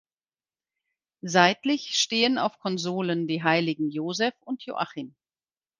Seitlich 1.21 1.95
stehen 1.95 2.39
auf 2.39 2.57
Konsolen 2.57 3.27
die 3.27 3.43
Heiligen 3.43 3.91
Josef 3.91 4.33
und 4.41 4.63
Joachim. 4.65 5.13